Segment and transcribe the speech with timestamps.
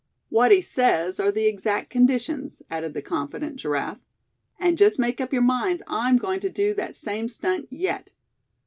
[0.29, 3.99] "What he says are the exact conditions," added the confident Giraffe.
[4.59, 8.11] "And just make up your minds I'm going to do that same stunt yet.